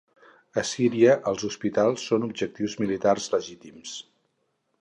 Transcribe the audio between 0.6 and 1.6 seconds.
A Síria els